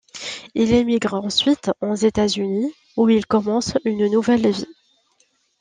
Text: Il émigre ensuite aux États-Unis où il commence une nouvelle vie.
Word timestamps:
Il 0.55 0.73
émigre 0.73 1.13
ensuite 1.13 1.69
aux 1.79 1.93
États-Unis 1.93 2.73
où 2.97 3.07
il 3.07 3.27
commence 3.27 3.75
une 3.85 4.09
nouvelle 4.09 4.49
vie. 4.49 4.65